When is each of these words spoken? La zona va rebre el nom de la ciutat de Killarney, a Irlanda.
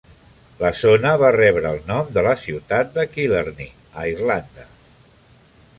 La 0.61 0.69
zona 0.77 1.11
va 1.23 1.29
rebre 1.35 1.73
el 1.73 1.83
nom 1.91 2.09
de 2.17 2.23
la 2.29 2.33
ciutat 2.45 2.91
de 2.97 3.07
Killarney, 3.13 3.71
a 4.05 4.09
Irlanda. 4.15 4.69